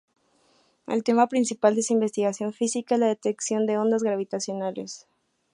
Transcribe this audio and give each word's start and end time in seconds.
El 0.87 1.03
tema 1.03 1.27
principal 1.27 1.75
de 1.75 1.83
su 1.83 1.93
investigación 1.93 2.53
física 2.53 2.95
es 2.95 3.01
la 3.01 3.05
detección 3.07 3.67
de 3.67 3.77
ondas 3.77 4.01
gravitacionales. 4.01 5.07